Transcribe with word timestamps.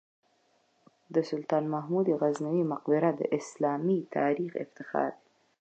د 1.13 1.15
سلطان 1.29 1.63
محمود 1.73 2.07
غزنوي 2.19 2.63
مقبره 2.73 3.09
د 3.15 3.21
اسلامي 3.39 3.99
تاریخ 4.15 4.51
افتخار 4.63 5.11
دی. 5.21 5.29